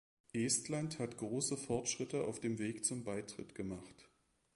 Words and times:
Estland 0.33 0.97
hat 0.97 1.17
große 1.19 1.57
Fortschritte 1.57 2.23
auf 2.23 2.39
dem 2.39 2.57
Weg 2.57 2.83
zum 2.83 3.03
Beitritt 3.03 3.53
gemacht. 3.53 4.09